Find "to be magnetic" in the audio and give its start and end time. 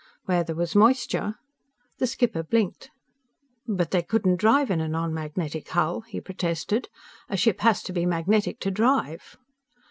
7.83-8.59